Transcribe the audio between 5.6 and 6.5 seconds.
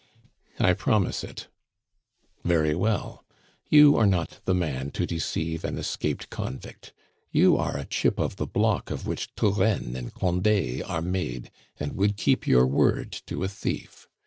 an escaped